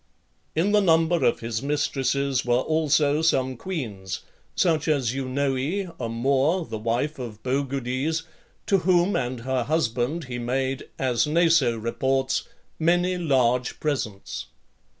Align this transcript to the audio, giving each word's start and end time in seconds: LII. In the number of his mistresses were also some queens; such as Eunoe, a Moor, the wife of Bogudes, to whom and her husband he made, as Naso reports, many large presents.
LII. 0.55 0.61
In 0.63 0.71
the 0.71 0.81
number 0.81 1.23
of 1.23 1.41
his 1.41 1.61
mistresses 1.61 2.43
were 2.43 2.55
also 2.55 3.21
some 3.21 3.55
queens; 3.55 4.21
such 4.55 4.87
as 4.87 5.13
Eunoe, 5.13 5.93
a 5.99 6.09
Moor, 6.09 6.65
the 6.65 6.79
wife 6.79 7.19
of 7.19 7.43
Bogudes, 7.43 8.23
to 8.65 8.79
whom 8.79 9.15
and 9.15 9.41
her 9.41 9.65
husband 9.65 10.23
he 10.23 10.39
made, 10.39 10.89
as 10.97 11.27
Naso 11.27 11.77
reports, 11.77 12.47
many 12.79 13.15
large 13.15 13.79
presents. 13.79 14.47